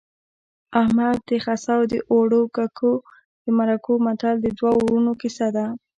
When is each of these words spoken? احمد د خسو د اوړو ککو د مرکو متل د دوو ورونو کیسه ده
احمد 0.81 1.17
د 1.29 1.31
خسو 1.43 1.79
د 1.91 1.93
اوړو 2.11 2.41
ککو 2.55 2.93
د 3.43 3.45
مرکو 3.59 3.93
متل 4.05 4.35
د 4.41 4.47
دوو 4.57 4.71
ورونو 4.83 5.11
کیسه 5.21 5.47
ده 5.55 5.65